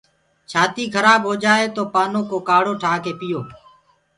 [0.49, 3.39] ڇآتي کرآب هوجآئي تو پآنو ڪو ڪآڙهو ٺآڪي پيو۔